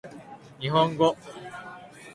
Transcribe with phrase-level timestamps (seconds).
[0.59, 1.15] 日本語